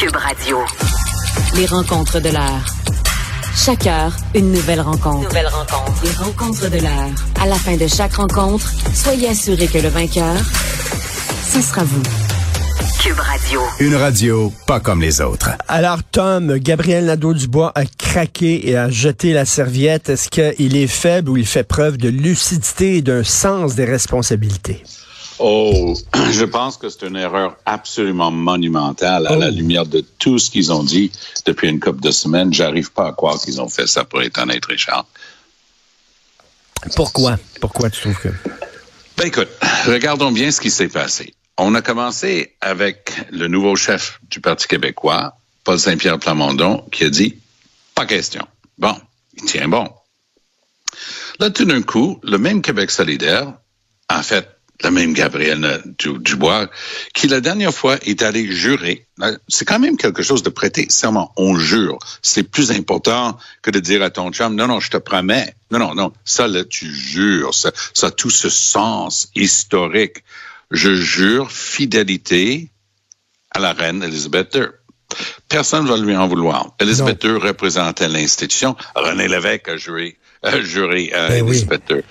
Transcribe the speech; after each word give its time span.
Cube 0.00 0.16
Radio. 0.16 0.56
Les 1.56 1.66
rencontres 1.66 2.20
de 2.20 2.30
l'heure. 2.30 2.64
Chaque 3.54 3.86
heure, 3.86 4.16
une 4.34 4.50
nouvelle 4.50 4.80
rencontre. 4.80 5.28
Nouvelle 5.28 5.48
rencontre. 5.48 5.92
Les 6.02 6.12
rencontres 6.12 6.70
de 6.70 6.78
l'heure. 6.78 7.10
À 7.38 7.46
la 7.46 7.56
fin 7.56 7.76
de 7.76 7.86
chaque 7.86 8.14
rencontre, 8.14 8.66
soyez 8.94 9.28
assurés 9.28 9.66
que 9.66 9.76
le 9.76 9.88
vainqueur, 9.88 10.36
ce 11.52 11.60
sera 11.60 11.84
vous. 11.84 12.02
Cube 13.02 13.18
Radio. 13.18 13.60
Une 13.78 13.94
radio 13.94 14.50
pas 14.66 14.80
comme 14.80 15.02
les 15.02 15.20
autres. 15.20 15.50
Alors, 15.68 16.02
Tom, 16.10 16.56
Gabriel 16.56 17.04
Nadeau-Dubois 17.04 17.72
a 17.74 17.84
craqué 17.84 18.70
et 18.70 18.78
a 18.78 18.88
jeté 18.88 19.34
la 19.34 19.44
serviette. 19.44 20.08
Est-ce 20.08 20.30
qu'il 20.30 20.76
est 20.76 20.86
faible 20.86 21.28
ou 21.28 21.36
il 21.36 21.46
fait 21.46 21.64
preuve 21.64 21.98
de 21.98 22.08
lucidité 22.08 22.96
et 22.96 23.02
d'un 23.02 23.22
sens 23.22 23.74
des 23.74 23.84
responsabilités? 23.84 24.82
Oh, 25.42 25.94
je 26.32 26.44
pense 26.44 26.76
que 26.76 26.88
c'est 26.90 27.06
une 27.06 27.16
erreur 27.16 27.56
absolument 27.64 28.30
monumentale 28.30 29.26
à 29.26 29.36
la 29.36 29.48
Oh. 29.48 29.50
lumière 29.50 29.86
de 29.86 30.04
tout 30.18 30.38
ce 30.38 30.50
qu'ils 30.50 30.70
ont 30.72 30.84
dit 30.84 31.10
depuis 31.46 31.68
une 31.68 31.80
couple 31.80 32.00
de 32.02 32.10
semaines. 32.10 32.52
J'arrive 32.52 32.92
pas 32.92 33.08
à 33.08 33.12
croire 33.12 33.40
qu'ils 33.40 33.60
ont 33.60 33.68
fait 33.68 33.86
ça 33.86 34.04
pour 34.04 34.20
être 34.22 34.38
honnête, 34.38 34.64
Richard. 34.66 35.06
Pourquoi? 36.96 37.38
Pourquoi 37.60 37.90
tu 37.90 38.00
trouves 38.02 38.20
que... 38.20 38.28
Ben 39.16 39.26
écoute, 39.26 39.48
regardons 39.86 40.32
bien 40.32 40.50
ce 40.50 40.60
qui 40.60 40.70
s'est 40.70 40.88
passé. 40.88 41.34
On 41.58 41.74
a 41.74 41.82
commencé 41.82 42.56
avec 42.60 43.12
le 43.30 43.48
nouveau 43.48 43.76
chef 43.76 44.18
du 44.30 44.40
Parti 44.40 44.66
québécois, 44.66 45.34
Paul 45.64 45.78
Saint-Pierre 45.78 46.18
Plamondon, 46.18 46.86
qui 46.90 47.04
a 47.04 47.10
dit 47.10 47.36
pas 47.94 48.06
question. 48.06 48.46
Bon, 48.78 48.94
il 49.36 49.44
tient 49.44 49.68
bon. 49.68 49.86
Là, 51.38 51.50
tout 51.50 51.66
d'un 51.66 51.82
coup, 51.82 52.18
le 52.22 52.38
même 52.38 52.62
Québec 52.62 52.90
solidaire, 52.90 53.52
en 54.08 54.22
fait, 54.22 54.48
le 54.82 54.90
même 54.90 55.12
Gabriel 55.12 55.82
Du- 55.98 56.18
Dubois, 56.18 56.68
qui 57.14 57.28
la 57.28 57.40
dernière 57.40 57.74
fois 57.74 57.98
est 58.06 58.22
allé 58.22 58.50
jurer. 58.50 59.06
Là, 59.18 59.32
C'est 59.48 59.64
quand 59.64 59.78
même 59.78 59.96
quelque 59.96 60.22
chose 60.22 60.42
de 60.42 60.48
prêter 60.50 60.86
serment. 60.88 61.32
On 61.36 61.58
jure. 61.58 61.98
C'est 62.22 62.44
plus 62.44 62.70
important 62.70 63.36
que 63.62 63.70
de 63.70 63.78
dire 63.80 64.02
à 64.02 64.10
ton 64.10 64.30
chum, 64.32 64.54
non, 64.54 64.66
non, 64.66 64.80
je 64.80 64.90
te 64.90 64.96
promets. 64.96 65.54
Non, 65.70 65.78
non, 65.78 65.94
non. 65.94 66.12
Ça, 66.24 66.48
là, 66.48 66.64
tu 66.64 66.92
jures. 66.92 67.54
Ça, 67.54 67.72
ça 67.94 68.06
a 68.08 68.10
tout 68.10 68.30
ce 68.30 68.48
sens 68.48 69.28
historique. 69.34 70.24
Je 70.70 70.94
jure 70.94 71.50
fidélité 71.50 72.70
à 73.50 73.58
la 73.58 73.72
reine 73.72 74.02
Elisabeth 74.02 74.54
II. 74.54 74.66
Personne 75.48 75.84
ne 75.84 75.88
va 75.90 75.96
lui 75.96 76.16
en 76.16 76.28
vouloir. 76.28 76.72
Elisabeth 76.78 77.24
II 77.24 77.32
représentait 77.32 78.08
l'institution. 78.08 78.76
René 78.94 79.26
Lévesque 79.26 79.68
a 79.68 79.76
juré, 79.76 80.16
a 80.44 80.60
juré 80.60 81.12
à 81.12 81.28
Ben 81.30 81.48
II. 81.52 82.02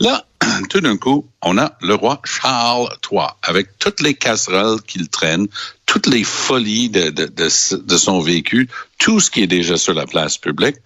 Là, 0.00 0.24
tout 0.68 0.80
d'un 0.80 0.96
coup, 0.96 1.28
on 1.42 1.58
a 1.58 1.76
le 1.80 1.94
roi 1.94 2.20
Charles 2.24 2.88
III, 3.10 3.28
avec 3.42 3.78
toutes 3.78 4.00
les 4.00 4.14
casseroles 4.14 4.82
qu'il 4.82 5.08
traîne, 5.08 5.46
toutes 5.86 6.06
les 6.06 6.24
folies 6.24 6.90
de, 6.90 7.48
son 7.48 8.20
véhicule, 8.20 8.68
tout 8.98 9.20
ce 9.20 9.30
qui 9.30 9.42
est 9.42 9.46
déjà 9.46 9.76
sur 9.76 9.94
la 9.94 10.06
place 10.06 10.38
publique. 10.38 10.76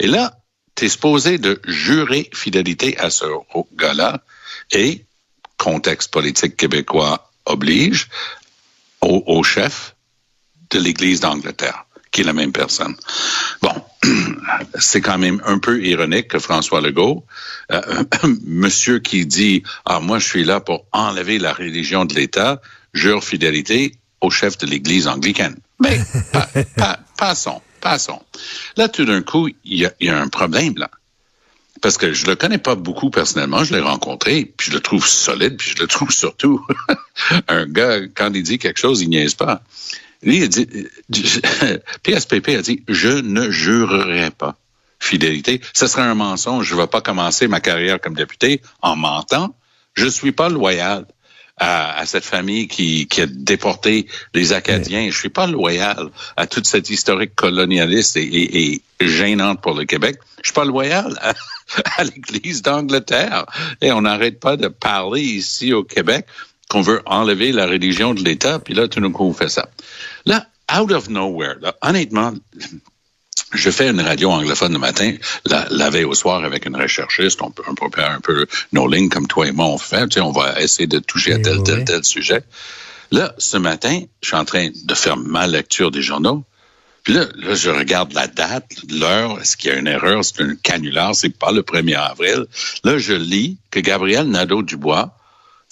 Et 0.00 0.06
là, 0.06 0.38
tu 0.74 0.86
es 0.86 0.88
supposé 0.88 1.38
de 1.38 1.60
jurer 1.66 2.28
fidélité 2.34 2.98
à 2.98 3.10
ce 3.10 3.24
gars-là 3.76 4.22
et, 4.72 5.04
contexte 5.56 6.12
politique 6.12 6.56
québécois 6.56 7.30
oblige, 7.46 8.08
au 9.00 9.42
chef 9.44 9.94
de 10.70 10.78
l'Église 10.80 11.20
d'Angleterre, 11.20 11.85
qui 12.10 12.20
est 12.22 12.24
la 12.24 12.32
même 12.32 12.52
personne. 12.52 12.94
Bon, 13.62 13.72
c'est 14.78 15.00
quand 15.00 15.18
même 15.18 15.42
un 15.44 15.58
peu 15.58 15.84
ironique 15.84 16.28
que 16.28 16.38
François 16.38 16.80
Legault, 16.80 17.24
euh, 17.72 18.04
monsieur 18.44 18.98
qui 19.00 19.26
dit 19.26 19.62
ah 19.84 20.00
moi 20.00 20.18
je 20.18 20.26
suis 20.26 20.44
là 20.44 20.60
pour 20.60 20.86
enlever 20.92 21.38
la 21.38 21.52
religion 21.52 22.04
de 22.04 22.14
l'État, 22.14 22.60
jure 22.94 23.22
fidélité 23.24 23.96
au 24.20 24.30
chef 24.30 24.56
de 24.58 24.66
l'Église 24.66 25.08
anglicane. 25.08 25.56
Mais 25.80 26.00
pa- 26.76 27.00
passons, 27.18 27.60
passons. 27.80 28.22
Là 28.76 28.88
tout 28.88 29.04
d'un 29.04 29.22
coup 29.22 29.48
il 29.64 29.78
y 29.78 29.86
a, 29.86 29.92
il 30.00 30.06
y 30.06 30.10
a 30.10 30.18
un 30.20 30.28
problème 30.28 30.74
là. 30.76 30.90
Parce 31.82 31.98
que 31.98 32.14
je 32.14 32.24
le 32.26 32.36
connais 32.36 32.56
pas 32.56 32.74
beaucoup 32.74 33.10
personnellement, 33.10 33.62
je 33.62 33.74
l'ai 33.74 33.82
rencontré, 33.82 34.50
puis 34.56 34.70
je 34.70 34.74
le 34.74 34.80
trouve 34.80 35.06
solide, 35.06 35.58
puis 35.58 35.74
je 35.76 35.82
le 35.82 35.86
trouve 35.86 36.10
surtout 36.10 36.64
un 37.48 37.66
gars, 37.66 37.98
quand 38.14 38.32
il 38.34 38.42
dit 38.42 38.58
quelque 38.58 38.78
chose, 38.78 39.02
il 39.02 39.10
niaise 39.10 39.34
pas. 39.34 39.62
Lui, 40.22 40.42
a 40.42 40.46
dit, 40.48 40.66
euh, 41.62 41.78
PSPP 42.02 42.48
a 42.58 42.62
dit, 42.62 42.82
je 42.88 43.08
ne 43.08 43.50
jurerai 43.50 44.30
pas 44.30 44.56
fidélité. 44.98 45.60
Ce 45.74 45.86
serait 45.86 46.02
un 46.02 46.14
mensonge. 46.14 46.66
Je 46.66 46.74
ne 46.74 46.80
vais 46.80 46.86
pas 46.86 47.00
commencer 47.02 47.48
ma 47.48 47.60
carrière 47.60 48.00
comme 48.00 48.14
député 48.14 48.62
en 48.82 48.96
mentant. 48.96 49.54
Je 49.94 50.06
suis 50.06 50.32
pas 50.32 50.48
loyal 50.48 51.06
à, 51.58 51.98
à 51.98 52.06
cette 52.06 52.24
famille 52.24 52.66
qui, 52.68 53.06
qui 53.06 53.20
a 53.22 53.26
déporté 53.26 54.06
les 54.34 54.52
Acadiens. 54.52 55.08
Je 55.10 55.16
suis 55.18 55.28
pas 55.28 55.46
loyal 55.46 56.08
à 56.36 56.46
toute 56.46 56.66
cette 56.66 56.88
historique 56.90 57.34
colonialiste 57.34 58.16
et, 58.16 58.22
et- 58.24 58.82
et 58.98 59.08
gênante 59.08 59.60
pour 59.60 59.74
le 59.74 59.84
Québec. 59.84 60.18
Je 60.42 60.48
suis 60.48 60.54
pas 60.54 60.64
loyal 60.64 61.18
à, 61.20 61.34
à 61.98 62.04
l'Église 62.04 62.62
d'Angleterre. 62.62 63.44
Et 63.82 63.92
on 63.92 64.00
n'arrête 64.02 64.40
pas 64.40 64.56
de 64.56 64.68
parler 64.68 65.20
ici 65.22 65.74
au 65.74 65.84
Québec 65.84 66.24
qu'on 66.68 66.82
veut 66.82 67.02
enlever 67.06 67.52
la 67.52 67.66
religion 67.66 68.14
de 68.14 68.22
l'État, 68.22 68.58
puis 68.58 68.74
là, 68.74 68.88
tout 68.88 69.00
d'un 69.00 69.12
coup, 69.12 69.24
on 69.24 69.32
fait 69.32 69.48
ça. 69.48 69.68
Là, 70.24 70.46
out 70.80 70.90
of 70.92 71.08
nowhere, 71.08 71.56
là, 71.60 71.76
honnêtement, 71.82 72.32
je 73.52 73.70
fais 73.70 73.88
une 73.88 74.00
radio 74.00 74.30
anglophone 74.30 74.72
le 74.72 74.78
matin, 74.78 75.14
la, 75.44 75.66
la 75.70 75.90
veille 75.90 76.04
au 76.04 76.14
soir 76.14 76.44
avec 76.44 76.66
une 76.66 76.76
recherchiste, 76.76 77.40
on 77.42 77.50
peut, 77.50 77.62
on 77.68 77.74
peut 77.74 77.86
faire 77.94 78.10
un 78.10 78.20
peu 78.20 78.46
nos 78.72 78.88
lignes 78.88 79.08
comme 79.08 79.26
toi 79.26 79.46
et 79.46 79.52
moi 79.52 79.66
on 79.66 79.78
fait, 79.78 80.08
tu 80.08 80.14
sais, 80.14 80.20
on 80.20 80.32
va 80.32 80.60
essayer 80.60 80.88
de 80.88 80.98
toucher 80.98 81.34
à 81.34 81.36
Oui, 81.36 81.42
tel, 81.42 81.62
tel, 81.62 81.84
tel 81.84 82.04
sujet. 82.04 82.42
Là, 83.12 83.32
ce 83.38 83.56
matin, 83.56 84.02
je 84.20 84.28
suis 84.28 84.36
en 84.36 84.44
train 84.44 84.68
de 84.84 84.94
faire 84.94 85.16
ma 85.16 85.46
lecture 85.46 85.92
des 85.92 86.02
journaux, 86.02 86.44
puis 87.06 87.14
là, 87.14 87.26
là, 87.36 87.54
je 87.54 87.70
regarde 87.70 88.14
la 88.14 88.26
date, 88.26 88.68
l'heure, 88.90 89.40
est-ce 89.40 89.56
qu'il 89.56 89.70
y 89.70 89.74
a 89.74 89.76
une 89.76 89.86
erreur, 89.86 90.24
c'est 90.24 90.42
un 90.42 90.56
canular, 90.56 91.14
c'est 91.14 91.28
pas 91.28 91.52
le 91.52 91.62
1er 91.62 91.94
avril. 91.94 92.46
Là, 92.82 92.98
je 92.98 93.12
lis 93.12 93.58
que 93.70 93.78
Gabriel 93.78 94.28
Nadeau-Dubois 94.28 95.15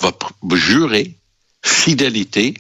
va 0.01 0.13
jurer 0.55 1.19
fidélité 1.63 2.55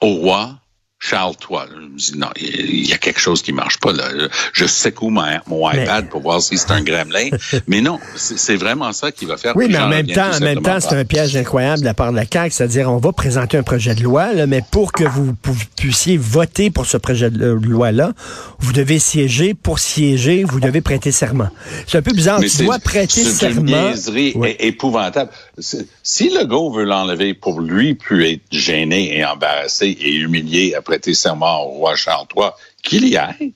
au 0.00 0.14
roi 0.14 0.60
Charles 1.08 1.34
III. 1.48 1.58
Je 1.70 1.80
me 1.80 1.96
dis, 1.96 2.18
non, 2.18 2.28
il 2.40 2.86
y 2.88 2.92
a 2.92 2.98
quelque 2.98 3.20
chose 3.20 3.42
qui 3.42 3.52
marche 3.52 3.78
pas. 3.78 3.92
Là. 3.92 4.04
Je 4.52 4.66
secoue 4.66 5.10
ma- 5.10 5.42
mon 5.46 5.68
Mais- 5.70 5.84
iPad 5.84 6.08
pour 6.08 6.20
voir 6.22 6.40
si 6.42 6.56
c'est 6.58 6.70
un 6.72 6.82
gremlin. 6.82 7.28
mais 7.68 7.80
non, 7.80 7.98
c'est 8.16 8.38
c'est 8.38 8.56
vraiment 8.56 8.92
ça 8.92 9.12
qu'il 9.12 9.28
va 9.28 9.36
faire. 9.36 9.56
Oui, 9.56 9.66
puis 9.66 9.74
mais 9.74 9.80
en 9.80 9.88
même 9.88 10.06
temps, 10.06 10.30
en 10.34 10.40
même 10.40 10.62
temps, 10.62 10.78
c'est 10.80 10.94
un 10.94 11.04
piège 11.04 11.36
incroyable 11.36 11.80
de 11.80 11.84
la 11.84 11.94
part 11.94 12.10
de 12.12 12.16
la 12.16 12.24
CAQ, 12.30 12.50
c'est-à-dire 12.52 12.90
on 12.90 12.98
va 12.98 13.12
présenter 13.12 13.56
un 13.56 13.62
projet 13.62 13.94
de 13.94 14.02
loi, 14.02 14.32
là, 14.32 14.46
mais 14.46 14.62
pour 14.70 14.92
que 14.92 15.04
vous, 15.04 15.34
puissiez 15.76 16.16
voter 16.16 16.70
pour 16.70 16.86
ce 16.86 16.96
projet 16.96 17.30
de 17.30 17.46
loi-là, 17.50 18.12
vous 18.58 18.72
devez 18.72 18.98
siéger. 18.98 19.54
Pour 19.54 19.78
siéger, 19.78 20.44
vous 20.44 20.60
devez 20.60 20.80
prêter 20.80 21.12
serment. 21.12 21.48
C'est 21.86 21.98
un 21.98 22.02
peu 22.02 22.12
bizarre. 22.12 22.40
Mais 22.40 22.46
tu 22.48 22.56
c'est- 22.56 22.64
dois 22.64 22.78
prêter 22.78 23.22
C'est 23.22 23.50
une 23.50 23.54
serment. 23.56 23.88
niaiserie 23.90 24.32
Oui. 24.34 24.48
é- 24.58 24.66
épouvantable. 24.68 25.30
C'est- 25.58 25.86
Si 26.02 26.30
le 26.30 26.44
gars 26.44 26.76
veut 26.76 26.84
l'enlever 26.84 27.34
pour 27.34 27.60
lui 27.60 27.94
plus 27.94 28.26
être 28.26 28.42
gêné 28.50 29.16
et 29.18 29.24
embarrassé 29.24 29.96
et 30.00 30.14
humilié 30.14 30.74
à 30.74 30.82
prêter 30.96 31.12
serment 31.12 31.66
au 31.66 31.72
roi 31.72 31.94
Charles 31.94 32.26
III, 32.34 32.50
qu'il 32.82 33.06
y 33.06 33.18
aille. 33.18 33.52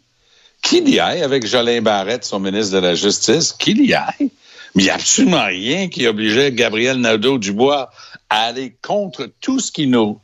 Qu'il 0.63 0.87
y 0.91 1.01
aille 1.01 1.23
avec 1.23 1.47
Jolin 1.47 1.81
Barrette, 1.81 2.23
son 2.25 2.39
ministre 2.39 2.75
de 2.75 2.81
la 2.81 2.95
Justice, 2.95 3.55
qu'il 3.55 3.83
y 3.83 3.95
aille. 3.95 4.31
Mais 4.75 4.83
il 4.83 4.85
n'y 4.85 4.91
a 4.91 4.95
absolument 4.95 5.47
rien 5.47 5.89
qui 5.89 6.07
obligeait 6.07 6.53
Gabriel 6.53 6.99
Nadeau-Dubois 6.99 7.91
à 8.29 8.43
aller 8.43 8.77
contre 8.83 9.31
tout 9.41 9.59
ce 9.59 9.73
qui 9.73 9.87
nous, 9.87 10.21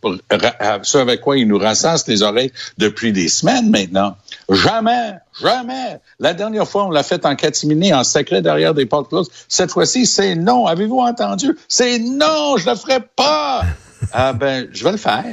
ce 0.82 0.98
avec 0.98 1.22
quoi 1.22 1.38
il 1.38 1.48
nous 1.48 1.58
rassasse 1.58 2.06
les 2.06 2.22
oreilles 2.22 2.52
depuis 2.76 3.12
des 3.12 3.28
semaines 3.28 3.70
maintenant. 3.70 4.16
Jamais, 4.50 5.14
jamais. 5.40 5.98
La 6.20 6.34
dernière 6.34 6.68
fois, 6.68 6.84
on 6.84 6.90
l'a 6.90 7.02
fait 7.02 7.24
en 7.24 7.34
catimini, 7.34 7.94
en 7.94 8.04
secret 8.04 8.42
derrière 8.42 8.74
des 8.74 8.84
portes 8.84 9.08
closes. 9.08 9.30
Cette 9.48 9.70
fois-ci, 9.70 10.04
c'est 10.04 10.36
non. 10.36 10.66
Avez-vous 10.66 10.98
entendu? 10.98 11.56
C'est 11.66 11.98
non, 11.98 12.58
je 12.58 12.68
le 12.68 12.76
ferai 12.76 13.00
pas. 13.16 13.64
ah 14.12 14.34
ben, 14.34 14.68
je 14.70 14.84
vais 14.84 14.92
le 14.92 14.98
faire. 14.98 15.24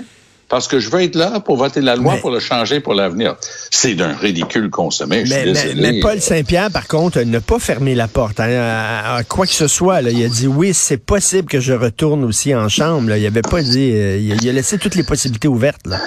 Parce 0.49 0.67
que 0.67 0.79
je 0.79 0.89
veux 0.89 1.01
être 1.01 1.15
là 1.15 1.39
pour 1.39 1.57
voter 1.57 1.81
la 1.81 1.95
loi 1.95 2.13
Mais- 2.15 2.21
pour 2.21 2.29
le 2.29 2.39
changer 2.39 2.79
pour 2.79 2.93
l'avenir. 2.93 3.35
C'est 3.71 3.95
d'un 3.95 4.13
ridicule 4.13 4.69
consommé. 4.69 5.25
Je 5.25 5.33
suis 5.33 5.51
Mais, 5.51 5.73
mais- 5.75 5.91
mais 5.93 5.99
Paul 5.99 6.21
Saint-Pierre, 6.21 6.69
par 6.69 6.87
contre, 6.87 7.19
n'a 7.21 7.41
pas 7.41 7.57
fermé 7.59 7.95
la 7.95 8.07
porte 8.07 8.39
hein, 8.39 8.49
à, 8.51 9.15
à 9.15 9.23
quoi 9.23 9.47
que 9.47 9.53
ce 9.53 9.67
soit. 9.67 10.01
là. 10.01 10.11
Il 10.11 10.23
a 10.23 10.27
dit 10.29 10.47
oui, 10.47 10.73
c'est 10.73 10.97
possible 10.97 11.47
que 11.49 11.59
je 11.59 11.73
retourne 11.73 12.23
aussi 12.23 12.53
en 12.53 12.69
chambre. 12.69 13.09
là. 13.09 13.17
Il 13.17 13.25
avait 13.25 13.41
pas 13.41 13.61
dit. 13.63 13.91
euh, 13.93 14.17
il, 14.17 14.31
a, 14.31 14.35
il 14.35 14.49
a 14.49 14.51
laissé 14.53 14.77
toutes 14.77 14.95
les 14.95 15.03
possibilités 15.03 15.47
ouvertes. 15.47 15.87
Là. 15.87 15.97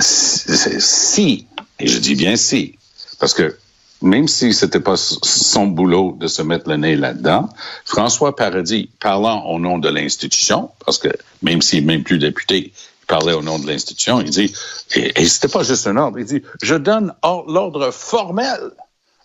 si, 0.00 1.46
et 1.78 1.86
je 1.86 1.98
dis 1.98 2.14
bien 2.14 2.36
si, 2.36 2.76
parce 3.20 3.34
que 3.34 3.56
même 4.02 4.28
si 4.28 4.52
c'était 4.52 4.80
pas 4.80 4.96
son 4.96 5.66
boulot 5.66 6.16
de 6.20 6.26
se 6.26 6.42
mettre 6.42 6.68
le 6.68 6.76
nez 6.76 6.94
là-dedans, 6.96 7.48
François 7.86 8.36
Paradis, 8.36 8.90
parlant 9.00 9.44
au 9.46 9.58
nom 9.58 9.78
de 9.78 9.88
l'institution, 9.88 10.70
parce 10.84 10.98
que 10.98 11.08
même 11.42 11.62
s'il 11.62 11.86
n'est 11.86 11.94
même 11.94 12.02
plus 12.04 12.18
député, 12.18 12.72
parlait 13.04 13.32
au 13.32 13.42
nom 13.42 13.58
de 13.58 13.66
l'institution, 13.66 14.20
il 14.20 14.30
dit, 14.30 14.52
et, 14.94 15.22
et 15.22 15.26
c'était 15.26 15.48
pas 15.48 15.62
juste 15.62 15.86
un 15.86 15.96
ordre, 15.96 16.18
il 16.18 16.24
dit, 16.24 16.42
je 16.62 16.74
donne 16.74 17.14
or- 17.22 17.44
l'ordre 17.48 17.90
formel 17.90 18.60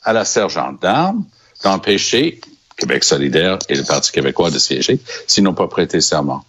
à 0.03 0.13
la 0.13 0.25
sergente 0.25 0.81
d'armes 0.81 1.25
d'empêcher 1.63 2.39
Québec 2.77 3.03
solidaire 3.03 3.59
et 3.67 3.75
le 3.75 3.83
Parti 3.83 4.11
québécois 4.11 4.51
de 4.51 4.59
siéger 4.59 4.99
s'ils 5.27 5.43
n'ont 5.43 5.53
pas 5.53 5.67
prêté 5.67 5.99
serment. 6.01 6.45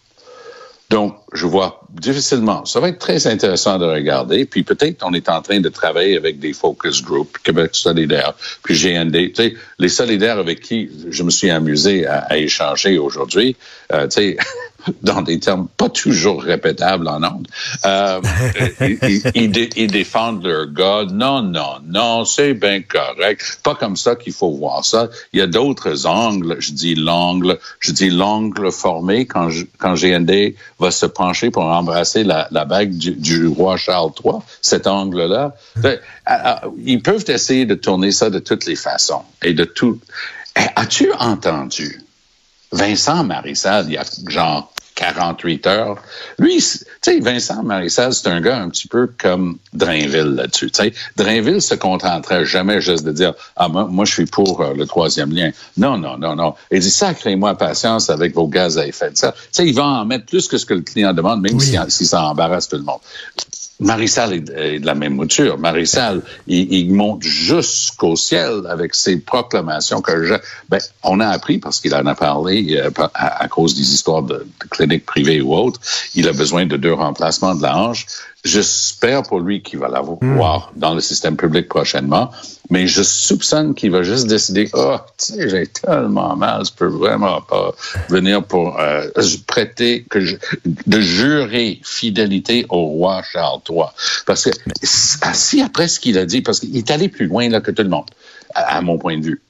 Donc, 0.89 1.17
je 1.33 1.47
vois 1.47 1.81
difficilement. 1.91 2.65
Ça 2.65 2.81
va 2.81 2.89
être 2.89 2.99
très 2.99 3.27
intéressant 3.27 3.79
de 3.79 3.85
regarder. 3.85 4.45
Puis 4.45 4.63
peut-être 4.63 5.05
on 5.05 5.13
est 5.13 5.29
en 5.29 5.43
train 5.43 5.61
de 5.61 5.69
travailler 5.69 6.17
avec 6.17 6.39
des 6.39 6.53
focus 6.53 7.03
groups, 7.03 7.39
Québec 7.43 7.71
solidaire, 7.73 8.35
puis 8.63 8.75
GND. 8.75 9.33
Tu 9.33 9.35
sais, 9.35 9.55
les 9.79 9.89
solidaires 9.89 10.39
avec 10.39 10.61
qui 10.61 10.91
je 11.09 11.23
me 11.23 11.31
suis 11.31 11.51
amusé 11.51 12.07
à, 12.07 12.37
échanger 12.39 12.99
aujourd'hui, 12.99 13.57
euh, 13.93 14.07
tu 14.07 14.21
sais, 14.21 14.37
dans 15.03 15.23
des 15.23 15.39
termes 15.39 15.69
pas 15.77 15.89
toujours 15.89 16.43
répétables 16.43 17.07
en 17.09 17.23
ondes, 17.23 17.49
euh, 17.85 18.21
ils, 19.35 19.91
défendent 19.91 20.45
leur 20.45 20.67
gars. 20.73 21.05
Non, 21.13 21.43
non, 21.43 21.77
non, 21.87 22.25
c'est 22.25 22.55
bien 22.55 22.83
correct. 22.83 23.61
Pas 23.63 23.75
comme 23.75 23.97
ça 23.97 24.17
qu'il 24.17 24.33
faut 24.33 24.53
voir 24.53 24.85
ça. 24.85 25.09
Il 25.33 25.39
y 25.39 25.43
a 25.43 25.47
d'autres 25.47 26.07
angles. 26.07 26.57
Je 26.61 26.73
dis 26.73 26.95
l'angle, 26.95 27.59
je 27.81 27.93
dis 27.93 28.11
l'angle 28.11 28.71
formé 28.73 29.27
quand, 29.27 29.51
quand 29.79 29.95
GND 29.95 30.55
va 30.79 30.91
se 30.91 31.07
pour 31.53 31.65
embrasser 31.65 32.25
la, 32.25 32.49
la 32.51 32.65
bague 32.65 32.93
du, 32.97 33.47
roi 33.47 33.77
Charles 33.77 34.13
III, 34.25 34.37
cet 34.63 34.87
angle-là. 34.87 35.55
Ben, 35.77 35.99
ils 36.85 37.03
peuvent 37.03 37.25
essayer 37.29 37.67
de 37.67 37.75
tourner 37.75 38.11
ça 38.11 38.31
de 38.31 38.39
toutes 38.39 38.67
les 38.67 38.77
façons 38.77 39.23
et 39.43 39.53
de 39.53 39.65
tout. 39.65 40.01
Eh, 40.57 40.61
as-tu 40.77 41.13
entendu 41.13 42.03
Vincent 42.73 43.25
Marissal, 43.25 43.87
il 43.89 43.95
y 43.95 43.99
a 43.99 44.05
genre 44.29 44.73
48 44.95 45.67
heures. 45.67 46.03
Lui, 46.39 46.63
tu 47.03 47.13
sais, 47.13 47.21
Vincent 47.21 47.63
Marissal, 47.63 48.13
c'est 48.13 48.29
un 48.29 48.41
gars 48.43 48.59
un 48.59 48.69
petit 48.69 48.87
peu 48.87 49.09
comme 49.19 49.59
Drainville 49.73 50.35
là-dessus. 50.35 50.71
Tu 50.71 50.83
sais, 50.83 50.93
Drainville 51.17 51.63
se 51.63 51.75
contenterait 51.75 52.45
jamais 52.45 52.83
juste 52.83 53.05
de 53.05 53.13
dire 53.13 53.33
ah 53.57 53.69
moi, 53.69 53.87
moi 53.87 54.05
je 54.05 54.13
suis 54.13 54.27
pour 54.27 54.61
euh, 54.61 54.75
le 54.75 54.87
troisième 54.87 55.33
lien. 55.33 55.51
Non 55.79 55.97
non 55.97 56.19
non 56.19 56.37
non. 56.37 56.55
Il 56.71 56.81
dit 56.81 56.91
sacrez-moi 56.91 57.55
patience 57.57 58.11
avec 58.11 58.35
vos 58.35 58.47
gaz 58.49 58.77
à 58.77 58.87
effet 58.87 59.11
de 59.11 59.17
serre. 59.17 59.33
Tu 59.33 59.41
sais, 59.53 59.67
il 59.67 59.75
va 59.75 59.85
en 59.85 60.05
mettre 60.05 60.27
plus 60.27 60.47
que 60.47 60.59
ce 60.59 60.67
que 60.67 60.75
le 60.75 60.83
client 60.83 61.15
demande, 61.15 61.41
même 61.41 61.59
si, 61.59 61.77
si 61.89 62.07
ça 62.07 62.25
embarrasse 62.25 62.69
tout 62.69 62.77
le 62.77 62.83
monde. 62.83 63.01
Marissal 63.81 64.35
est, 64.35 64.79
de 64.79 64.87
la 64.87 64.95
même 64.95 65.15
mouture. 65.15 65.59
Marissal, 65.59 66.23
il, 66.47 66.93
monte 66.93 67.23
jusqu'au 67.23 68.15
ciel 68.15 68.63
avec 68.69 68.95
ses 68.95 69.17
proclamations 69.17 70.03
que 70.03 70.25
je, 70.25 70.35
ben, 70.69 70.79
on 71.03 71.19
a 71.21 71.29
appris 71.29 71.59
parce 71.59 71.81
qu'il 71.81 71.95
en 71.95 72.07
a 72.07 72.15
parlé 72.15 72.77
euh, 72.77 72.91
à, 73.15 73.49
cause 73.49 73.75
des 73.75 73.93
histoires 73.95 74.23
de, 74.23 74.47
cliniques 74.71 75.07
privées 75.07 75.41
ou 75.41 75.55
autres. 75.55 75.81
Il 76.15 76.29
a 76.29 76.33
besoin 76.33 76.67
de 76.67 76.77
deux 76.77 76.93
remplacements 76.93 77.55
de 77.55 77.63
la. 77.63 77.81
J'espère 78.43 79.23
pour 79.23 79.41
lui 79.41 79.63
qu'il 79.63 79.79
va 79.79 79.89
l'avoir 79.89 80.19
hmm. 80.73 80.79
dans 80.79 80.95
le 80.95 81.01
système 81.01 81.37
public 81.37 81.69
prochainement, 81.69 82.31
mais 82.71 82.87
je 82.87 83.03
soupçonne 83.03 83.75
qu'il 83.75 83.91
va 83.91 84.03
juste 84.03 84.29
décider, 84.29 84.71
oh, 84.73 84.97
tu 85.19 85.35
sais, 85.35 85.51
j'ai 85.51 85.67
tellement 85.67 86.37
mal, 86.37 86.65
je 86.65 86.73
peux 86.73 86.87
vraiment 86.87 87.43
pas 87.43 87.75
venir 88.09 88.43
pour 88.43 88.81
euh, 88.81 89.09
prêter, 89.47 90.07
que 90.09 90.21
je, 90.21 90.37
de 90.65 91.01
jurer 91.01 91.81
fidélité 91.85 92.65
au 92.71 92.87
roi 92.87 93.23
Charles 93.31 93.61
III. 93.69 93.85
Parce 94.25 94.45
que 94.45 94.51
si 94.83 95.61
après 95.61 95.89
ce 95.89 96.01
qu'il 96.01 96.17
a 96.17 96.25
dit, 96.25 96.41
parce 96.41 96.61
qu'il 96.61 96.77
est 96.77 96.91
allé 96.91 97.09
plus 97.09 97.27
loin 97.27 97.49
là 97.51 97.61
que 97.61 97.71
tout 97.71 97.83
le 97.83 97.91
monde, 97.91 98.11
à 98.55 98.81
mon 98.81 98.97
point 98.97 99.19
de 99.19 99.25
vue 99.25 99.43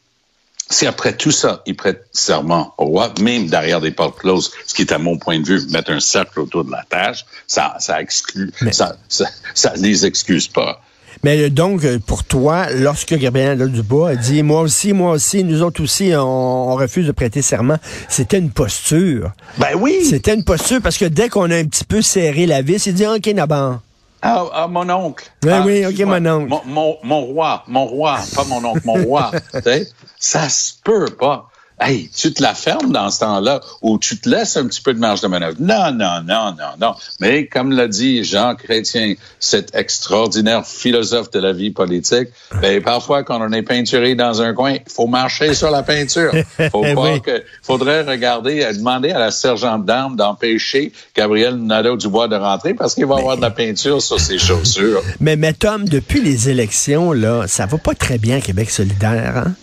si 0.70 0.86
après 0.86 1.16
tout 1.16 1.32
ça, 1.32 1.62
ils 1.66 1.76
prêtent 1.76 2.06
serment 2.12 2.72
au 2.78 2.86
roi, 2.86 3.12
même 3.20 3.48
derrière 3.48 3.80
des 3.80 3.90
portes 3.90 4.18
closes, 4.18 4.52
ce 4.66 4.72
qui 4.72 4.82
est 4.82 4.92
à 4.92 4.98
mon 4.98 5.18
point 5.18 5.40
de 5.40 5.46
vue, 5.46 5.60
mettre 5.70 5.90
un 5.90 6.00
cercle 6.00 6.40
autour 6.40 6.64
de 6.64 6.70
la 6.70 6.84
tâche, 6.88 7.26
ça, 7.46 7.74
ça 7.80 8.00
exclut, 8.00 8.52
ça, 8.70 8.96
ça, 9.08 9.72
les 9.76 10.06
excuse 10.06 10.46
pas. 10.46 10.80
Mais 11.24 11.42
euh, 11.42 11.50
donc, 11.50 11.84
euh, 11.84 11.98
pour 11.98 12.22
toi, 12.22 12.70
lorsque 12.70 13.14
Gabriel 13.14 13.70
Dubois 13.70 14.10
a 14.10 14.16
dit, 14.16 14.42
moi 14.42 14.62
aussi, 14.62 14.92
moi 14.92 15.12
aussi, 15.12 15.42
nous 15.42 15.60
autres 15.60 15.82
aussi, 15.82 16.12
on, 16.16 16.76
refuse 16.76 17.06
de 17.06 17.12
prêter 17.12 17.42
serment, 17.42 17.76
c'était 18.08 18.38
une 18.38 18.50
posture. 18.50 19.32
Ben 19.58 19.74
oui. 19.76 20.04
C'était 20.08 20.34
une 20.34 20.44
posture 20.44 20.80
parce 20.80 20.96
que 20.96 21.04
dès 21.04 21.28
qu'on 21.28 21.50
a 21.50 21.56
un 21.56 21.64
petit 21.64 21.84
peu 21.84 22.00
serré 22.00 22.46
la 22.46 22.62
vis, 22.62 22.86
il 22.86 22.94
dit, 22.94 23.06
OK, 23.06 23.26
Naban. 23.26 23.80
Ah, 24.22 24.44
ah, 24.52 24.68
mon 24.68 24.88
oncle. 24.90 25.30
Oui, 25.42 25.50
ah, 25.52 25.62
oui, 25.64 25.86
OK, 25.86 25.98
mon 26.00 26.26
oncle. 26.26 26.48
Mon, 26.66 26.98
mon, 27.02 27.20
roi, 27.20 27.64
mon 27.66 27.86
roi, 27.86 28.20
pas 28.34 28.44
mon 28.44 28.64
oncle, 28.64 28.82
mon 28.84 29.04
roi. 29.04 29.30
ça 30.18 30.48
se 30.48 30.74
peut 30.84 31.06
pas. 31.18 31.49
Hey, 31.82 32.10
tu 32.14 32.34
te 32.34 32.42
la 32.42 32.52
fermes 32.52 32.92
dans 32.92 33.10
ce 33.10 33.20
temps-là 33.20 33.62
ou 33.80 33.98
tu 33.98 34.18
te 34.18 34.28
laisses 34.28 34.58
un 34.58 34.66
petit 34.66 34.82
peu 34.82 34.92
de 34.92 34.98
marge 34.98 35.22
de 35.22 35.28
manœuvre? 35.28 35.56
Non, 35.60 35.90
non, 35.92 36.20
non, 36.22 36.52
non, 36.52 36.72
non. 36.78 36.94
Mais 37.20 37.46
comme 37.46 37.72
l'a 37.72 37.88
dit 37.88 38.22
Jean 38.22 38.54
Chrétien, 38.54 39.14
cet 39.38 39.74
extraordinaire 39.74 40.66
philosophe 40.66 41.30
de 41.30 41.38
la 41.38 41.54
vie 41.54 41.70
politique, 41.70 42.28
ben, 42.60 42.82
parfois 42.82 43.22
quand 43.22 43.40
on 43.40 43.50
est 43.52 43.62
peinturé 43.62 44.14
dans 44.14 44.42
un 44.42 44.52
coin, 44.52 44.72
il 44.72 44.92
faut 44.92 45.06
marcher 45.06 45.54
sur 45.54 45.70
la 45.70 45.82
peinture. 45.82 46.32
Faut 46.70 46.82
croire 46.82 47.22
que 47.22 47.42
faudrait 47.62 48.02
regarder, 48.02 48.68
demander 48.74 49.10
à 49.10 49.18
la 49.18 49.30
sergente 49.30 49.86
d'armes 49.86 50.16
d'empêcher 50.16 50.92
Gabriel 51.16 51.54
Nadeau-Dubois 51.56 52.28
de 52.28 52.36
rentrer 52.36 52.74
parce 52.74 52.94
qu'il 52.94 53.06
va 53.06 53.16
avoir 53.16 53.36
de 53.36 53.42
la 53.42 53.50
peinture 53.50 54.02
sur 54.02 54.20
ses 54.20 54.38
chaussures. 54.38 55.02
Mais, 55.20 55.36
mais 55.36 55.52
Tom, 55.52 55.88
depuis 55.88 56.20
les 56.20 56.48
élections, 56.48 57.12
là, 57.12 57.46
ça 57.46 57.66
va 57.66 57.78
pas 57.78 57.94
très 57.94 58.18
bien 58.18 58.40
Québec 58.40 58.70
solidaire, 58.70 59.44
hein? 59.46 59.54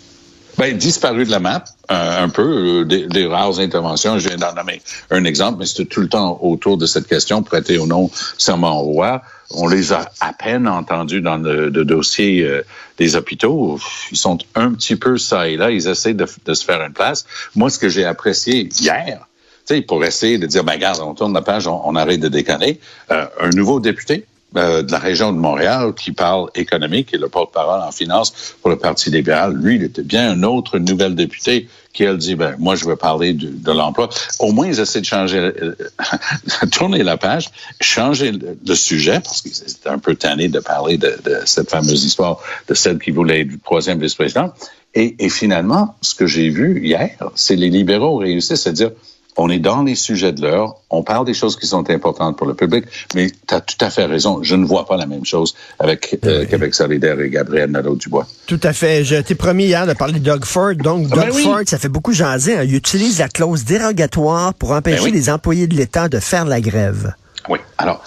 Ben, 0.57 0.75
disparu 0.75 1.25
de 1.25 1.30
la 1.30 1.39
map, 1.39 1.63
euh, 1.92 2.24
un 2.24 2.30
peu, 2.30 2.81
euh, 2.81 2.86
des, 2.86 3.27
rares 3.27 3.59
interventions. 3.59 4.18
Je 4.18 4.27
viens 4.27 4.38
d'en 4.38 4.54
donner 4.54 4.81
un 5.12 5.24
exemple, 5.24 5.59
mais 5.59 5.68
c'était 5.68 5.86
tout 5.86 6.01
le 6.01 6.09
temps 6.09 6.39
autour 6.42 6.77
de 6.77 6.88
cette 6.88 7.07
question, 7.07 7.44
prêter 7.44 7.77
au 7.77 7.86
nom 7.86 8.09
serment 8.39 8.81
au 8.81 8.86
roi. 8.86 9.21
On 9.51 9.68
les 9.68 9.94
a 9.94 10.09
à 10.19 10.33
peine 10.33 10.68
entendus 10.68 11.21
dans 11.21 11.38
le, 11.38 11.69
dossier 11.69 12.42
euh, 12.42 12.63
des 12.98 13.15
hôpitaux. 13.15 13.80
Ils 14.12 14.18
sont 14.18 14.39
un 14.56 14.74
petit 14.74 14.95
peu 14.95 15.19
ça 15.19 15.48
et 15.48 15.57
là. 15.57 15.69
Ils 15.69 15.88
essaient 15.88 16.15
de, 16.15 16.25
se 16.25 16.65
faire 16.65 16.81
une 16.81 16.94
place. 16.94 17.27
Moi, 17.56 17.69
ce 17.69 17.77
que 17.77 17.88
j'ai 17.88 18.06
apprécié 18.06 18.68
hier, 18.81 19.27
pour 19.88 20.04
essayer 20.04 20.39
de 20.39 20.48
dire, 20.48 20.63
ben, 20.63 20.74
regarde, 20.74 21.01
on 21.01 21.13
tourne 21.13 21.33
la 21.33 21.44
page, 21.44 21.68
on, 21.68 21.95
arrête 21.95 22.19
de 22.19 22.30
déconner. 22.30 22.80
un 23.09 23.50
nouveau 23.51 23.80
député, 23.80 24.25
euh, 24.57 24.81
de 24.81 24.92
la 24.92 24.98
région 24.98 25.31
de 25.31 25.38
Montréal 25.38 25.94
qui 25.95 26.12
parle 26.12 26.50
économique 26.56 27.13
et 27.13 27.18
le 27.18 27.30
porte-parole 27.30 27.81
en 27.81 27.92
finance 27.92 28.56
pour 28.62 28.71
le 28.71 28.77
Parti 28.77 29.12
libéral. 29.12 29.54
Lui, 29.54 29.75
il 29.75 29.83
était 29.83 30.01
bien 30.01 30.31
un 30.31 30.42
autre 30.42 30.80
nouvelle 30.80 31.13
député 31.13 31.68
qui, 31.94 32.04
elle, 32.04 32.18
dit, 32.18 32.33
ben, 32.33 32.56
moi, 32.57 32.75
je 32.75 32.86
veux 32.86 32.95
parler 32.95 33.33
de, 33.33 33.50
de 33.50 33.71
l'emploi. 33.71 34.09
Au 34.39 34.51
moins, 34.51 34.68
ils 34.68 34.80
essaient 34.80 35.01
de 35.01 35.06
changer, 35.06 35.38
euh, 35.38 35.75
tourner 36.71 37.04
la 37.04 37.18
page, 37.18 37.50
changer 37.81 38.31
le, 38.31 38.75
sujet, 38.75 39.19
parce 39.19 39.44
que 39.44 39.50
c'était 39.50 39.89
un 39.89 40.00
peu 40.00 40.15
tanné 40.15 40.48
de 40.48 40.59
parler 40.59 40.98
de, 40.98 41.15
de, 41.24 41.39
cette 41.45 41.69
fameuse 41.69 42.04
histoire 42.04 42.39
de 42.68 42.74
celle 42.74 42.98
qui 42.98 43.12
voulait 43.12 43.42
être 43.42 43.62
troisième 43.63 44.00
vice-président. 44.00 44.54
Et, 44.95 45.15
et 45.19 45.30
finalement, 45.30 45.95
ce 46.01 46.15
que 46.15 46.25
j'ai 46.25 46.50
vu 46.50 46.83
hier, 46.83 47.15
c'est 47.36 47.56
les 47.56 47.69
libéraux 47.69 48.18
réussissent 48.18 48.65
à 48.65 48.71
dire, 48.71 48.92
on 49.38 49.50
est 49.50 49.60
dans 49.60 49.84
les 49.84 49.95
sujets 49.95 50.31
de 50.31 50.42
l'heure, 50.42 50.75
on 50.89 51.04
parle 51.04 51.25
des 51.25 51.34
choses 51.34 51.56
qui 51.56 51.68
sont 51.68 51.89
importantes 51.89 52.38
pour 52.38 52.48
le 52.48 52.56
public, 52.56 52.86
mais 53.16 53.30
tu 53.30 53.54
as 53.54 53.62
tout 53.62 53.78
à 53.81 53.89
fait 53.89 54.06
raison, 54.06 54.42
je 54.42 54.56
ne 54.56 54.66
vois 54.66 54.86
pas 54.86 54.98
la 54.98 55.06
même 55.06 55.25
chose 55.25 55.56
avec 55.80 56.18
euh, 56.25 56.45
Québec 56.45 56.74
solidaire 56.74 57.19
et 57.19 57.30
Gabriel 57.30 57.69
Nadeau-Dubois. 57.71 58.26
Tout 58.47 58.59
à 58.64 58.73
fait. 58.73 59.04
Je 59.04 59.16
t'ai 59.18 59.35
promis 59.35 59.66
hier 59.66 59.85
de 59.85 59.94
parler 59.94 60.19
de 60.19 60.26
Doug 60.26 60.45
Ford. 60.45 60.76
Donc, 60.76 61.07
ah, 61.12 61.16
Doug 61.16 61.26
ben 61.26 61.44
Ford, 61.44 61.62
ça 61.66 61.78
fait 61.78 61.90
beaucoup 61.90 62.14
jaser. 62.14 62.57
Hein. 62.57 62.64
Il 62.64 62.76
utilise 62.76 63.19
la 63.19 63.28
clause 63.28 63.64
dérogatoire 63.64 64.54
pour 64.54 64.71
empêcher 64.71 65.06
ben 65.06 65.14
les 65.14 65.30
employés 65.30 65.68
de 65.68 65.76
l'État 65.76 66.09
de 66.09 66.19
faire 66.19 66.45
la 66.45 66.59
grève. 66.59 67.14
Oui. 67.50 67.59
Alors, 67.78 68.04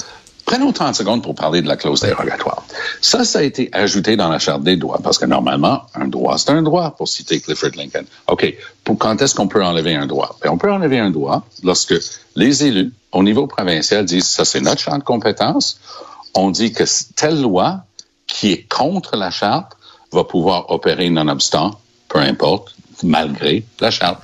Prenons 0.50 0.72
30 0.72 0.96
secondes 0.96 1.22
pour 1.22 1.36
parler 1.36 1.62
de 1.62 1.68
la 1.68 1.76
clause 1.76 2.00
dérogatoire. 2.00 2.64
Ça, 3.00 3.24
ça 3.24 3.38
a 3.38 3.42
été 3.42 3.68
ajouté 3.72 4.16
dans 4.16 4.28
la 4.28 4.40
Charte 4.40 4.64
des 4.64 4.76
droits, 4.76 4.98
parce 5.00 5.16
que 5.16 5.24
normalement, 5.24 5.82
un 5.94 6.08
droit, 6.08 6.38
c'est 6.38 6.50
un 6.50 6.62
droit, 6.62 6.96
pour 6.96 7.06
citer 7.06 7.40
Clifford 7.40 7.70
Lincoln. 7.76 8.02
OK, 8.26 8.52
pour 8.82 8.98
quand 8.98 9.22
est-ce 9.22 9.36
qu'on 9.36 9.46
peut 9.46 9.64
enlever 9.64 9.94
un 9.94 10.08
droit? 10.08 10.36
Bien, 10.42 10.50
on 10.50 10.58
peut 10.58 10.72
enlever 10.72 10.98
un 10.98 11.12
droit 11.12 11.46
lorsque 11.62 11.94
les 12.34 12.64
élus, 12.64 12.92
au 13.12 13.22
niveau 13.22 13.46
provincial, 13.46 14.04
disent, 14.04 14.26
ça, 14.26 14.44
c'est 14.44 14.60
notre 14.60 14.80
champ 14.80 14.98
de 14.98 15.04
compétence. 15.04 15.78
On 16.34 16.50
dit 16.50 16.72
que 16.72 16.82
telle 17.14 17.40
loi 17.40 17.84
qui 18.26 18.50
est 18.50 18.68
contre 18.68 19.14
la 19.14 19.30
Charte 19.30 19.76
va 20.10 20.24
pouvoir 20.24 20.72
opérer 20.72 21.10
nonobstant, 21.10 21.80
peu 22.08 22.18
importe, 22.18 22.74
malgré 23.04 23.64
la 23.78 23.92
Charte. 23.92 24.20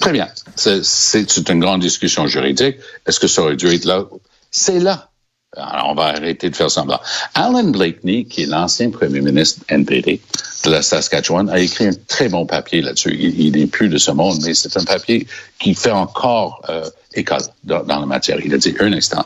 Très 0.00 0.12
bien. 0.12 0.28
C'est 0.56 1.50
une 1.50 1.60
grande 1.60 1.82
discussion 1.82 2.26
juridique. 2.26 2.76
Est-ce 3.04 3.20
que 3.20 3.28
ça 3.28 3.42
aurait 3.42 3.56
dû 3.56 3.68
être 3.68 3.84
là? 3.84 4.04
C'est 4.50 4.80
là 4.80 5.10
on 5.56 5.94
va 5.94 6.06
arrêter 6.06 6.50
de 6.50 6.56
faire 6.56 6.70
semblant. 6.70 7.00
Alan 7.34 7.64
Blakeney, 7.64 8.24
qui 8.24 8.42
est 8.42 8.46
l'ancien 8.46 8.90
premier 8.90 9.20
ministre 9.20 9.60
NPD 9.68 10.20
de 10.64 10.70
la 10.70 10.82
Saskatchewan, 10.82 11.48
a 11.48 11.58
écrit 11.58 11.86
un 11.86 11.94
très 12.06 12.28
bon 12.28 12.44
papier 12.44 12.82
là-dessus. 12.82 13.16
Il 13.18 13.52
n'est 13.52 13.66
plus 13.66 13.88
de 13.88 13.98
ce 13.98 14.10
monde, 14.10 14.38
mais 14.44 14.54
c'est 14.54 14.76
un 14.76 14.84
papier 14.84 15.26
qui 15.58 15.74
fait 15.74 15.90
encore 15.90 16.62
euh, 16.68 16.88
école 17.14 17.42
dans, 17.64 17.82
la 17.86 18.06
matière. 18.06 18.38
Il 18.44 18.52
a 18.54 18.58
dit 18.58 18.74
un 18.78 18.92
instant. 18.92 19.24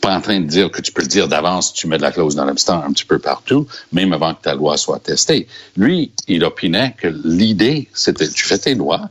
Pas 0.00 0.16
en 0.16 0.20
train 0.22 0.40
de 0.40 0.46
dire 0.46 0.70
que 0.70 0.80
tu 0.80 0.92
peux 0.92 1.02
le 1.02 1.08
dire 1.08 1.28
d'avance, 1.28 1.74
tu 1.74 1.86
mets 1.86 1.98
de 1.98 2.02
la 2.02 2.10
clause 2.10 2.34
dans 2.34 2.46
l'abstant 2.46 2.82
un 2.82 2.92
petit 2.92 3.04
peu 3.04 3.18
partout, 3.18 3.66
même 3.92 4.14
avant 4.14 4.34
que 4.34 4.42
ta 4.42 4.54
loi 4.54 4.78
soit 4.78 4.98
testée. 4.98 5.46
Lui, 5.76 6.10
il 6.26 6.42
opinait 6.42 6.94
que 6.96 7.08
l'idée, 7.24 7.88
c'était 7.92 8.28
tu 8.28 8.46
fais 8.46 8.58
tes 8.58 8.74
lois, 8.74 9.10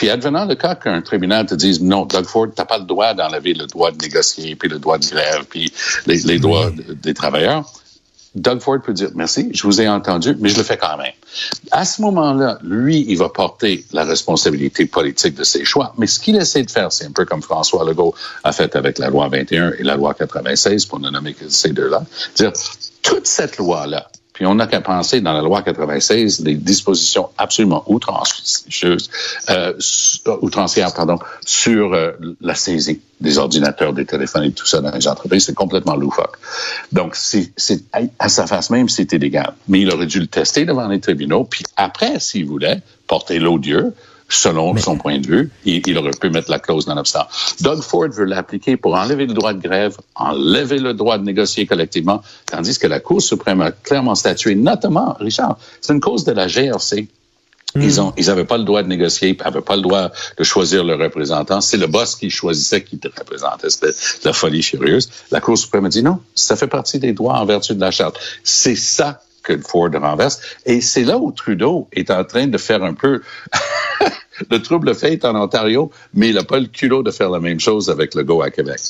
puis 0.00 0.08
advenant 0.08 0.46
le 0.46 0.54
cas 0.54 0.76
qu'un 0.76 1.02
tribunal 1.02 1.44
te 1.44 1.54
dise 1.54 1.82
non, 1.82 2.06
Doug 2.06 2.24
Ford, 2.24 2.46
t'as 2.56 2.64
pas 2.64 2.78
le 2.78 2.84
droit 2.84 3.12
d'enlever 3.12 3.52
le 3.52 3.66
droit 3.66 3.90
de 3.90 3.98
négocier, 3.98 4.56
puis 4.56 4.66
le 4.66 4.78
droit 4.78 4.96
de 4.96 5.04
grève, 5.04 5.44
puis 5.44 5.70
les, 6.06 6.38
droits 6.38 6.70
des 7.02 7.12
travailleurs, 7.12 7.70
Doug 8.34 8.60
Ford 8.60 8.80
peut 8.82 8.94
dire 8.94 9.10
merci, 9.14 9.50
je 9.52 9.62
vous 9.64 9.78
ai 9.82 9.90
entendu, 9.90 10.34
mais 10.40 10.48
je 10.48 10.56
le 10.56 10.62
fais 10.62 10.78
quand 10.78 10.96
même. 10.96 11.12
À 11.70 11.84
ce 11.84 12.00
moment-là, 12.00 12.58
lui, 12.62 13.04
il 13.10 13.18
va 13.18 13.28
porter 13.28 13.84
la 13.92 14.04
responsabilité 14.04 14.86
politique 14.86 15.34
de 15.34 15.44
ses 15.44 15.66
choix. 15.66 15.92
Mais 15.98 16.06
ce 16.06 16.18
qu'il 16.18 16.36
essaie 16.36 16.62
de 16.62 16.70
faire, 16.70 16.90
c'est 16.90 17.04
un 17.04 17.12
peu 17.12 17.26
comme 17.26 17.42
François 17.42 17.84
Legault 17.84 18.14
a 18.42 18.52
fait 18.52 18.76
avec 18.76 18.98
la 18.98 19.10
loi 19.10 19.28
21 19.28 19.72
et 19.78 19.82
la 19.82 19.96
loi 19.96 20.14
96, 20.14 20.86
pour 20.86 21.00
ne 21.00 21.10
nommer 21.10 21.34
que 21.34 21.46
ces 21.50 21.74
deux-là. 21.74 22.04
Dire, 22.36 22.52
toute 23.02 23.26
cette 23.26 23.58
loi-là, 23.58 24.09
puis 24.40 24.46
on 24.46 24.54
n'a 24.54 24.66
qu'à 24.66 24.80
penser 24.80 25.20
dans 25.20 25.34
la 25.34 25.42
loi 25.42 25.60
96 25.60 26.40
des 26.40 26.54
dispositions 26.54 27.28
absolument 27.36 27.84
euh, 27.86 29.74
outrancières, 30.40 30.94
pardon, 30.94 31.18
sur 31.44 31.92
euh, 31.92 32.12
la 32.40 32.54
saisie 32.54 33.02
des 33.20 33.36
ordinateurs, 33.36 33.92
des 33.92 34.06
téléphones 34.06 34.44
et 34.44 34.52
tout 34.52 34.64
ça 34.64 34.80
dans 34.80 34.92
les 34.92 35.06
entreprises. 35.06 35.44
C'est 35.44 35.54
complètement 35.54 35.94
loufoque. 35.94 36.38
Donc, 36.90 37.16
c'est 37.16 37.52
à 38.18 38.30
sa 38.30 38.46
face 38.46 38.70
même, 38.70 38.88
c'est 38.88 39.12
illégal. 39.12 39.52
Mais 39.68 39.80
il 39.80 39.92
aurait 39.92 40.06
dû 40.06 40.20
le 40.20 40.26
tester 40.26 40.64
devant 40.64 40.88
les 40.88 41.00
tribunaux. 41.00 41.44
Puis 41.44 41.64
après, 41.76 42.18
s'il 42.18 42.46
voulait 42.46 42.80
porter 43.06 43.40
l'odieux, 43.40 43.92
selon 44.30 44.76
son 44.76 44.96
point 44.96 45.18
de 45.18 45.26
vue. 45.26 45.50
Il, 45.64 45.86
il, 45.86 45.98
aurait 45.98 46.10
pu 46.12 46.30
mettre 46.30 46.50
la 46.50 46.58
clause 46.58 46.86
dans 46.86 46.94
l'obstant. 46.94 47.26
Doug 47.60 47.82
Ford 47.82 48.08
veut 48.08 48.24
l'appliquer 48.24 48.76
pour 48.76 48.94
enlever 48.94 49.26
le 49.26 49.34
droit 49.34 49.52
de 49.52 49.60
grève, 49.60 49.96
enlever 50.14 50.78
le 50.78 50.94
droit 50.94 51.18
de 51.18 51.24
négocier 51.24 51.66
collectivement, 51.66 52.22
tandis 52.46 52.78
que 52.78 52.86
la 52.86 53.00
Cour 53.00 53.20
suprême 53.20 53.60
a 53.60 53.72
clairement 53.72 54.14
statué, 54.14 54.54
notamment, 54.54 55.16
Richard, 55.20 55.58
c'est 55.80 55.92
une 55.92 56.00
cause 56.00 56.24
de 56.24 56.32
la 56.32 56.46
GRC. 56.46 57.08
Ils 57.76 58.00
ont, 58.00 58.12
ils 58.16 58.26
n'avaient 58.26 58.44
pas 58.44 58.58
le 58.58 58.64
droit 58.64 58.82
de 58.82 58.88
négocier, 58.88 59.28
ils 59.28 59.36
n'avaient 59.36 59.60
pas 59.60 59.76
le 59.76 59.82
droit 59.82 60.10
de 60.36 60.42
choisir 60.44 60.82
le 60.82 60.96
représentant. 60.96 61.60
C'est 61.60 61.76
le 61.76 61.86
boss 61.86 62.16
qui 62.16 62.28
choisissait 62.28 62.82
qui 62.82 62.98
te 62.98 63.06
représentait. 63.06 63.70
C'était 63.70 63.92
la 64.24 64.32
folie 64.32 64.62
furieuse. 64.62 65.08
La 65.30 65.40
Cour 65.40 65.56
suprême 65.56 65.84
a 65.84 65.88
dit 65.88 66.02
non, 66.02 66.18
ça 66.34 66.56
fait 66.56 66.66
partie 66.66 66.98
des 66.98 67.12
droits 67.12 67.38
en 67.38 67.44
vertu 67.44 67.76
de 67.76 67.80
la 67.80 67.92
charte. 67.92 68.18
C'est 68.42 68.74
ça 68.74 69.22
que 69.42 69.56
Ford 69.58 69.90
renverse. 69.92 70.40
Et 70.66 70.80
c'est 70.80 71.04
là 71.04 71.18
où 71.18 71.32
Trudeau 71.32 71.88
est 71.92 72.10
en 72.10 72.24
train 72.24 72.46
de 72.46 72.58
faire 72.58 72.82
un 72.82 72.94
peu 72.94 73.22
le 74.50 74.62
trouble 74.62 74.94
fait 74.94 75.24
en 75.24 75.34
Ontario, 75.34 75.90
mais 76.14 76.28
il 76.28 76.34
n'a 76.34 76.44
pas 76.44 76.58
le 76.58 76.66
culot 76.66 77.02
de 77.02 77.10
faire 77.10 77.30
la 77.30 77.40
même 77.40 77.60
chose 77.60 77.90
avec 77.90 78.14
le 78.14 78.22
Go 78.22 78.42
à 78.42 78.50
Québec. 78.50 78.80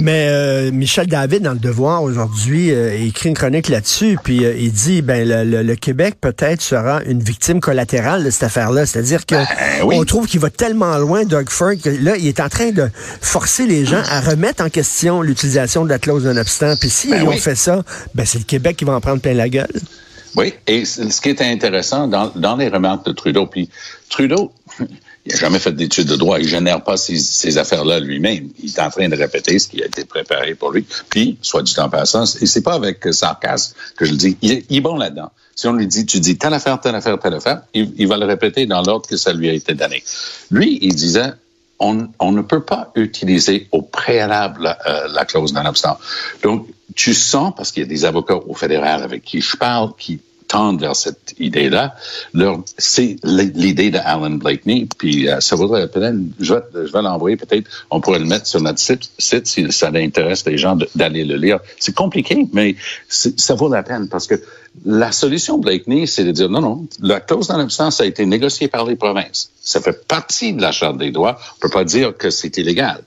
Mais 0.00 0.28
euh, 0.28 0.70
Michel 0.72 1.06
David, 1.06 1.42
dans 1.42 1.52
le 1.52 1.58
Devoir 1.58 2.02
aujourd'hui, 2.02 2.70
euh, 2.70 2.96
écrit 2.98 3.28
une 3.28 3.34
chronique 3.34 3.68
là-dessus, 3.68 4.18
puis 4.22 4.44
euh, 4.44 4.54
il 4.56 4.72
dit 4.72 5.02
ben 5.02 5.26
le, 5.26 5.62
le, 5.62 5.76
Québec 5.76 6.16
peut-être 6.20 6.60
sera 6.60 7.02
une 7.04 7.20
victime 7.20 7.60
collatérale 7.60 8.24
de 8.24 8.30
cette 8.30 8.44
affaire-là. 8.44 8.86
C'est-à-dire 8.86 9.26
que 9.26 9.34
ben, 9.34 9.46
oui. 9.84 9.96
on 9.98 10.04
trouve 10.04 10.26
qu'il 10.26 10.40
va 10.40 10.50
tellement 10.50 10.96
loin, 10.98 11.24
Doug 11.24 11.48
Ford, 11.50 11.72
que 11.82 11.90
là, 11.90 12.16
il 12.16 12.26
est 12.26 12.40
en 12.40 12.48
train 12.48 12.70
de 12.70 12.88
forcer 13.20 13.66
les 13.66 13.84
gens 13.84 14.02
à 14.10 14.20
remettre 14.20 14.62
en 14.62 14.68
question 14.68 15.22
l'utilisation 15.22 15.84
de 15.84 15.90
la 15.90 15.98
clause 15.98 16.24
d'un 16.24 16.36
obstant. 16.36 16.74
Puis 16.78 16.90
s'ils 16.90 17.10
ben, 17.10 17.26
ont 17.26 17.32
fait 17.32 17.56
ça, 17.56 17.82
ben 18.14 18.24
c'est 18.26 18.38
le 18.38 18.44
Québec 18.44 18.76
qui 18.76 18.84
va 18.84 18.92
en 18.92 19.00
prendre 19.00 19.20
plein 19.20 19.34
la 19.34 19.48
gueule. 19.48 19.80
Oui, 20.36 20.54
et 20.66 20.84
ce 20.84 21.20
qui 21.20 21.30
est 21.30 21.42
intéressant 21.42 22.06
dans, 22.06 22.30
dans 22.36 22.56
les 22.56 22.68
remarques 22.68 23.04
de 23.06 23.12
Trudeau, 23.12 23.46
puis 23.46 23.68
Trudeau, 24.08 24.52
il 25.26 25.32
n'a 25.32 25.38
jamais 25.38 25.58
fait 25.58 25.72
d'études 25.72 26.08
de 26.08 26.16
droit, 26.16 26.38
il 26.38 26.48
génère 26.48 26.82
pas 26.82 26.96
ces, 26.96 27.58
affaires-là 27.58 28.00
lui-même. 28.00 28.48
Il 28.62 28.70
est 28.70 28.80
en 28.80 28.90
train 28.90 29.08
de 29.08 29.16
répéter 29.16 29.58
ce 29.58 29.68
qui 29.68 29.82
a 29.82 29.86
été 29.86 30.04
préparé 30.04 30.54
pour 30.54 30.72
lui. 30.72 30.86
Puis, 31.08 31.38
soit 31.42 31.62
du 31.62 31.72
temps 31.74 31.88
passant, 31.88 32.24
et 32.24 32.46
c'est 32.46 32.62
pas 32.62 32.74
avec 32.74 33.06
sarcasme 33.12 33.74
que 33.96 34.04
je 34.04 34.12
le 34.12 34.16
dis, 34.16 34.36
il 34.42 34.64
est, 34.68 34.80
bon 34.80 34.96
là-dedans. 34.96 35.30
Si 35.54 35.66
on 35.66 35.72
lui 35.72 35.86
dit, 35.86 36.06
tu 36.06 36.20
dis 36.20 36.38
telle 36.38 36.54
affaire, 36.54 36.80
telle 36.80 36.94
affaire, 36.94 37.18
telle 37.18 37.34
affaire, 37.34 37.62
il, 37.74 38.08
va 38.08 38.16
le 38.16 38.24
répéter 38.24 38.66
dans 38.66 38.82
l'ordre 38.82 39.06
que 39.06 39.16
ça 39.16 39.32
lui 39.32 39.48
a 39.48 39.52
été 39.52 39.74
donné. 39.74 40.02
Lui, 40.50 40.78
il 40.80 40.94
disait, 40.94 41.32
on, 41.78 42.32
ne 42.32 42.42
peut 42.42 42.62
pas 42.62 42.90
utiliser 42.94 43.68
au 43.72 43.82
préalable 43.82 44.76
euh, 44.86 45.08
la 45.08 45.24
clause 45.24 45.52
non 45.52 45.64
obstant. 45.66 45.98
Donc, 46.42 46.66
tu 46.94 47.14
sens, 47.14 47.52
parce 47.56 47.72
qu'il 47.72 47.82
y 47.82 47.86
a 47.86 47.88
des 47.88 48.04
avocats 48.04 48.36
au 48.36 48.54
fédéral 48.54 49.02
avec 49.02 49.22
qui 49.22 49.40
je 49.40 49.56
parle, 49.56 49.92
qui 49.98 50.20
tendent 50.50 50.80
vers 50.80 50.96
cette 50.96 51.34
idée-là. 51.38 51.94
C'est 52.76 53.16
l'idée 53.22 53.90
de 53.90 53.98
Alan 53.98 54.30
Blakeney, 54.30 54.88
puis 54.98 55.28
euh, 55.28 55.40
ça 55.40 55.54
vaudrait 55.54 55.86
peut-être, 55.88 56.16
je 56.40 56.54
vais, 56.54 56.62
je 56.74 56.92
vais 56.92 57.02
l'envoyer 57.02 57.36
peut-être, 57.36 57.70
on 57.90 58.00
pourrait 58.00 58.18
le 58.18 58.24
mettre 58.24 58.46
sur 58.46 58.60
notre 58.60 58.80
site, 58.80 59.10
site 59.16 59.46
si 59.46 59.70
ça 59.70 59.90
intéresse 59.94 60.44
les 60.46 60.58
gens 60.58 60.76
d'aller 60.96 61.24
le 61.24 61.36
lire. 61.36 61.60
C'est 61.78 61.94
compliqué, 61.94 62.48
mais 62.52 62.74
ça 63.08 63.54
vaut 63.54 63.68
la 63.68 63.84
peine 63.84 64.08
parce 64.08 64.26
que 64.26 64.34
la 64.84 65.12
solution 65.12 65.58
Blakeney, 65.58 66.06
c'est 66.06 66.24
de 66.24 66.32
dire 66.32 66.48
non, 66.48 66.60
non, 66.60 66.86
la 67.00 67.20
clause 67.20 67.46
dans 67.46 67.56
l'absence 67.56 68.00
a 68.00 68.06
été 68.06 68.26
négociée 68.26 68.66
par 68.66 68.84
les 68.84 68.96
provinces. 68.96 69.50
Ça 69.62 69.80
fait 69.80 70.06
partie 70.06 70.52
de 70.52 70.62
la 70.62 70.72
Charte 70.72 70.98
des 70.98 71.12
droits. 71.12 71.38
On 71.56 71.60
peut 71.60 71.70
pas 71.70 71.84
dire 71.84 72.16
que 72.16 72.30
c'est 72.30 72.56
illégal. 72.56 73.02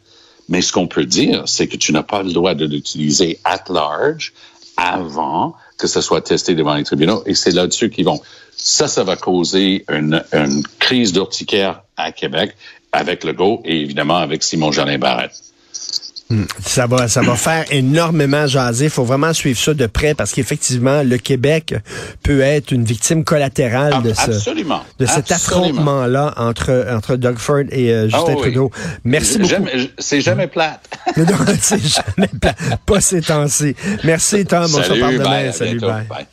Mais 0.49 0.61
ce 0.61 0.71
qu'on 0.71 0.87
peut 0.87 1.05
dire, 1.05 1.43
c'est 1.45 1.67
que 1.67 1.77
tu 1.77 1.91
n'as 1.93 2.03
pas 2.03 2.21
le 2.23 2.31
droit 2.31 2.53
de 2.53 2.65
l'utiliser 2.65 3.39
at 3.43 3.63
large 3.69 4.33
avant 4.75 5.55
que 5.77 5.87
ce 5.87 6.01
soit 6.01 6.21
testé 6.21 6.55
devant 6.55 6.75
les 6.75 6.83
tribunaux. 6.83 7.23
Et 7.25 7.35
c'est 7.35 7.51
là-dessus 7.51 7.89
qu'ils 7.89 8.05
vont. 8.05 8.21
Ça, 8.55 8.87
ça 8.87 9.03
va 9.03 9.15
causer 9.15 9.85
une, 9.89 10.23
crise 10.79 11.13
d'urticaire 11.13 11.83
à 11.97 12.11
Québec 12.11 12.55
avec 12.91 13.23
le 13.23 13.33
GO 13.33 13.61
et 13.65 13.81
évidemment 13.81 14.17
avec 14.17 14.43
Simon 14.43 14.71
Jolin 14.71 14.97
Barrette. 14.97 15.52
Ça 16.65 16.87
va, 16.87 17.07
ça 17.07 17.21
va 17.21 17.35
faire 17.35 17.65
énormément 17.71 18.47
jaser. 18.47 18.85
Il 18.85 18.91
faut 18.91 19.03
vraiment 19.03 19.33
suivre 19.33 19.59
ça 19.59 19.73
de 19.73 19.85
près 19.87 20.13
parce 20.13 20.31
qu'effectivement, 20.31 21.03
le 21.03 21.17
Québec 21.17 21.75
peut 22.23 22.41
être 22.41 22.71
une 22.71 22.83
victime 22.83 23.23
collatérale 23.23 24.01
de, 24.01 24.13
ce, 24.13 24.51
de 24.99 25.05
cet 25.05 25.31
affrontement-là 25.31 26.33
entre, 26.37 26.87
entre 26.91 27.15
Doug 27.15 27.37
Ford 27.37 27.63
et 27.71 27.91
euh, 27.91 28.09
Justin 28.09 28.33
oh, 28.35 28.41
Trudeau. 28.41 28.71
Merci 29.03 29.39
beaucoup. 29.39 29.53
C'est 29.97 30.21
jamais 30.21 30.47
plate. 30.47 30.89
non, 31.17 31.25
c'est 31.59 31.81
jamais 31.83 32.29
plate. 32.39 32.57
Pas 32.85 33.01
ces 33.01 33.21
temps-ci. 33.21 33.75
Merci, 34.03 34.45
Tom. 34.45 34.63
On 34.63 34.67
se 34.67 34.99
parle 34.99 35.17
demain. 35.17 35.51
Salut, 35.51 35.79
bye. 35.79 36.05
bye. 36.09 36.27